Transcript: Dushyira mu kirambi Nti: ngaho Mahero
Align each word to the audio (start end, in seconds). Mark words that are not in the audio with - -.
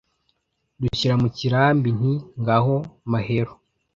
Dushyira 0.81 1.15
mu 1.21 1.27
kirambi 1.37 1.89
Nti: 1.97 2.13
ngaho 2.41 2.75
Mahero 3.11 3.53